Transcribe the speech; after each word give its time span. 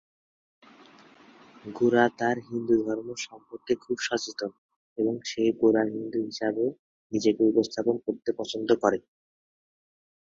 গোরা 1.75 2.05
তার 2.19 2.37
হিন্দুধর্ম 2.47 3.07
সম্পর্কে 3.25 3.73
খুব 3.83 3.97
সচেতন 4.07 4.51
এবং 4.97 5.13
সে 5.25 5.43
গোঁড়া 5.59 5.83
হিন্দু 5.93 6.19
হিসাবে 6.27 6.65
নিজেকে 7.11 7.41
উপস্থাপন 7.51 7.95
করতে 8.05 8.29
পছন্দ 8.39 8.69
করে। 8.83 8.99